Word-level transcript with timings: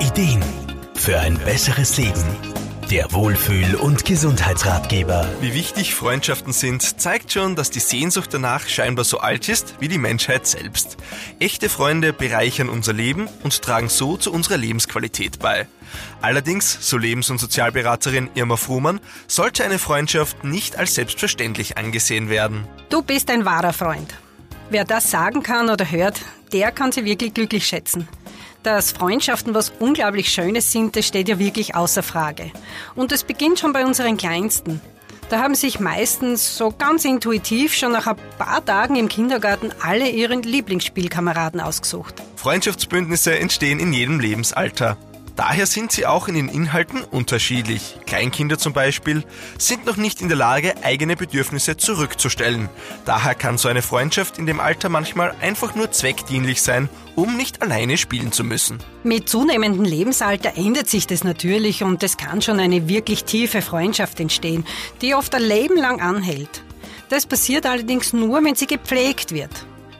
Ideen 0.00 0.44
für 0.94 1.18
ein 1.18 1.36
besseres 1.38 1.96
Leben. 1.96 2.24
Der 2.88 3.12
Wohlfühl- 3.12 3.74
und 3.74 4.04
Gesundheitsratgeber. 4.04 5.28
Wie 5.40 5.54
wichtig 5.54 5.94
Freundschaften 5.94 6.52
sind, 6.52 7.00
zeigt 7.00 7.32
schon, 7.32 7.56
dass 7.56 7.70
die 7.70 7.80
Sehnsucht 7.80 8.32
danach 8.32 8.68
scheinbar 8.68 9.04
so 9.04 9.18
alt 9.18 9.48
ist 9.48 9.74
wie 9.80 9.88
die 9.88 9.98
Menschheit 9.98 10.46
selbst. 10.46 10.98
Echte 11.40 11.68
Freunde 11.68 12.12
bereichern 12.12 12.68
unser 12.68 12.92
Leben 12.92 13.28
und 13.42 13.60
tragen 13.60 13.88
so 13.88 14.16
zu 14.16 14.32
unserer 14.32 14.56
Lebensqualität 14.56 15.40
bei. 15.40 15.66
Allerdings, 16.22 16.78
so 16.80 16.96
Lebens- 16.96 17.30
und 17.30 17.38
Sozialberaterin 17.38 18.30
Irma 18.34 18.56
Fruhmann, 18.56 19.00
sollte 19.26 19.64
eine 19.64 19.80
Freundschaft 19.80 20.44
nicht 20.44 20.76
als 20.76 20.94
selbstverständlich 20.94 21.76
angesehen 21.76 22.30
werden. 22.30 22.68
Du 22.88 23.02
bist 23.02 23.30
ein 23.30 23.44
wahrer 23.44 23.72
Freund. 23.72 24.14
Wer 24.70 24.84
das 24.84 25.10
sagen 25.10 25.42
kann 25.42 25.68
oder 25.70 25.90
hört, 25.90 26.20
der 26.52 26.70
kann 26.70 26.92
sie 26.92 27.04
wirklich 27.04 27.34
glücklich 27.34 27.66
schätzen. 27.66 28.06
Dass 28.62 28.92
Freundschaften 28.92 29.54
was 29.54 29.72
unglaublich 29.78 30.30
Schönes 30.30 30.72
sind, 30.72 30.96
das 30.96 31.06
steht 31.06 31.28
ja 31.28 31.38
wirklich 31.38 31.74
außer 31.74 32.02
Frage. 32.02 32.50
Und 32.94 33.12
es 33.12 33.24
beginnt 33.24 33.58
schon 33.60 33.72
bei 33.72 33.86
unseren 33.86 34.16
Kleinsten. 34.16 34.80
Da 35.28 35.40
haben 35.40 35.54
sich 35.54 35.78
meistens 35.78 36.56
so 36.56 36.72
ganz 36.76 37.04
intuitiv 37.04 37.74
schon 37.74 37.92
nach 37.92 38.06
ein 38.06 38.16
paar 38.38 38.64
Tagen 38.64 38.96
im 38.96 39.08
Kindergarten 39.08 39.72
alle 39.82 40.08
ihren 40.08 40.42
Lieblingsspielkameraden 40.42 41.60
ausgesucht. 41.60 42.14
Freundschaftsbündnisse 42.36 43.38
entstehen 43.38 43.78
in 43.78 43.92
jedem 43.92 44.20
Lebensalter. 44.20 44.96
Daher 45.38 45.66
sind 45.66 45.92
sie 45.92 46.04
auch 46.04 46.26
in 46.26 46.34
den 46.34 46.48
Inhalten 46.48 47.04
unterschiedlich. 47.04 47.94
Kleinkinder 48.06 48.58
zum 48.58 48.72
Beispiel 48.72 49.22
sind 49.56 49.86
noch 49.86 49.96
nicht 49.96 50.20
in 50.20 50.26
der 50.26 50.36
Lage, 50.36 50.74
eigene 50.82 51.14
Bedürfnisse 51.14 51.76
zurückzustellen. 51.76 52.68
Daher 53.04 53.36
kann 53.36 53.56
so 53.56 53.68
eine 53.68 53.80
Freundschaft 53.80 54.36
in 54.38 54.46
dem 54.46 54.58
Alter 54.58 54.88
manchmal 54.88 55.32
einfach 55.40 55.76
nur 55.76 55.92
zweckdienlich 55.92 56.60
sein, 56.60 56.88
um 57.14 57.36
nicht 57.36 57.62
alleine 57.62 57.98
spielen 57.98 58.32
zu 58.32 58.42
müssen. 58.42 58.80
Mit 59.04 59.28
zunehmendem 59.28 59.84
Lebensalter 59.84 60.54
ändert 60.56 60.88
sich 60.88 61.06
das 61.06 61.22
natürlich 61.22 61.84
und 61.84 62.02
es 62.02 62.16
kann 62.16 62.42
schon 62.42 62.58
eine 62.58 62.88
wirklich 62.88 63.22
tiefe 63.22 63.62
Freundschaft 63.62 64.18
entstehen, 64.18 64.66
die 65.02 65.14
oft 65.14 65.32
ein 65.36 65.42
Leben 65.42 65.76
lang 65.76 66.00
anhält. 66.00 66.64
Das 67.10 67.26
passiert 67.26 67.64
allerdings 67.64 68.12
nur, 68.12 68.42
wenn 68.42 68.56
sie 68.56 68.66
gepflegt 68.66 69.30
wird. 69.30 69.52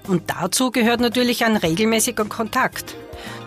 Und 0.09 0.31
dazu 0.31 0.73
gehört 0.73 0.99
natürlich 0.99 1.45
ein 1.45 1.57
regelmäßiger 1.57 2.25
Kontakt. 2.25 2.97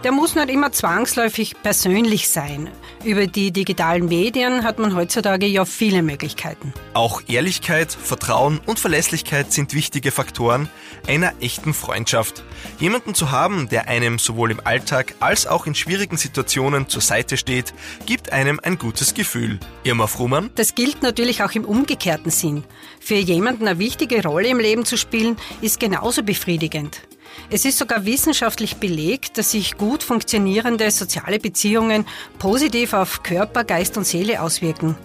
Der 0.03 0.11
muss 0.11 0.35
nicht 0.35 0.49
immer 0.49 0.71
zwangsläufig 0.71 1.55
persönlich 1.61 2.29
sein. 2.29 2.69
Über 3.03 3.27
die 3.27 3.51
digitalen 3.51 4.05
Medien 4.05 4.63
hat 4.63 4.79
man 4.79 4.95
heutzutage 4.95 5.45
ja 5.47 5.65
viele 5.65 6.03
Möglichkeiten. 6.03 6.73
Auch 6.93 7.21
Ehrlichkeit, 7.27 7.91
Vertrauen 7.91 8.59
und 8.65 8.79
Verlässlichkeit 8.79 9.51
sind 9.51 9.73
wichtige 9.73 10.11
Faktoren 10.11 10.69
einer 11.07 11.33
echten 11.39 11.73
Freundschaft. 11.73 12.43
Jemanden 12.79 13.15
zu 13.15 13.31
haben, 13.31 13.69
der 13.69 13.87
einem 13.87 14.19
sowohl 14.19 14.51
im 14.51 14.61
Alltag 14.63 15.15
als 15.19 15.47
auch 15.47 15.65
in 15.65 15.75
schwierigen 15.75 16.17
Situationen 16.17 16.89
zur 16.89 17.01
Seite 17.01 17.37
steht, 17.37 17.73
gibt 18.05 18.31
einem 18.31 18.59
ein 18.61 18.77
gutes 18.77 19.13
Gefühl. 19.13 19.59
Irma 19.83 20.07
Frumann? 20.07 20.51
Das 20.55 20.75
gilt 20.75 21.01
natürlich 21.01 21.43
auch 21.43 21.51
im 21.51 21.65
umgekehrten 21.65 22.31
Sinn. 22.31 22.63
Für 22.99 23.15
jemanden 23.15 23.67
eine 23.67 23.79
wichtige 23.79 24.23
Rolle 24.23 24.49
im 24.49 24.59
Leben 24.59 24.85
zu 24.85 24.97
spielen, 24.97 25.37
ist 25.61 25.79
genauso 25.79 26.23
befriedigend. 26.23 27.01
Es 27.49 27.65
ist 27.65 27.77
sogar 27.77 28.05
wissenschaftlich 28.05 28.77
belegt, 28.77 29.37
dass 29.37 29.51
sich 29.51 29.77
gut 29.77 30.03
funktionierende 30.03 30.89
soziale 30.91 31.39
Beziehungen 31.39 32.05
positiv 32.39 32.93
auf 32.93 33.23
Körper, 33.23 33.63
Geist 33.63 33.97
und 33.97 34.05
Seele 34.05 34.41
auswirken. 34.41 34.95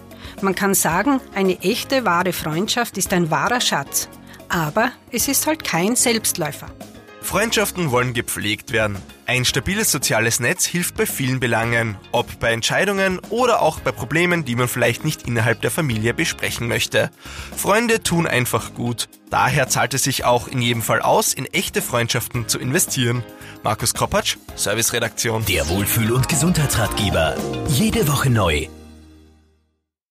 Man 0.41 0.55
kann 0.55 0.73
sagen, 0.73 1.19
eine 1.33 1.59
echte, 1.61 2.05
wahre 2.05 2.33
Freundschaft 2.33 2.97
ist 2.97 3.13
ein 3.13 3.31
wahrer 3.31 3.61
Schatz. 3.61 4.09
Aber 4.49 4.91
es 5.11 5.27
ist 5.27 5.47
halt 5.47 5.63
kein 5.63 5.95
Selbstläufer. 5.95 6.67
Freundschaften 7.27 7.91
wollen 7.91 8.13
gepflegt 8.13 8.71
werden. 8.71 8.95
Ein 9.25 9.43
stabiles 9.43 9.91
soziales 9.91 10.39
Netz 10.39 10.65
hilft 10.65 10.95
bei 10.95 11.05
vielen 11.05 11.41
Belangen, 11.41 11.97
ob 12.13 12.39
bei 12.39 12.53
Entscheidungen 12.53 13.19
oder 13.29 13.61
auch 13.61 13.81
bei 13.81 13.91
Problemen, 13.91 14.45
die 14.45 14.55
man 14.55 14.69
vielleicht 14.69 15.03
nicht 15.03 15.27
innerhalb 15.27 15.61
der 15.61 15.69
Familie 15.69 16.13
besprechen 16.13 16.69
möchte. 16.69 17.11
Freunde 17.53 18.01
tun 18.01 18.27
einfach 18.27 18.73
gut. 18.73 19.09
Daher 19.29 19.67
zahlt 19.67 19.93
es 19.93 20.03
sich 20.03 20.23
auch 20.23 20.47
in 20.47 20.61
jedem 20.61 20.81
Fall 20.81 21.01
aus, 21.01 21.33
in 21.33 21.47
echte 21.47 21.81
Freundschaften 21.81 22.47
zu 22.47 22.59
investieren. 22.59 23.25
Markus 23.61 23.93
Kropatsch, 23.93 24.37
Serviceredaktion. 24.55 25.43
Der 25.47 25.67
Wohlfühl- 25.67 26.13
und 26.13 26.29
Gesundheitsratgeber. 26.29 27.35
Jede 27.67 28.07
Woche 28.07 28.29
neu 28.29 28.69